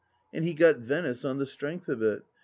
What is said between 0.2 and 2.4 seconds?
And he got Venice, on the strength of it.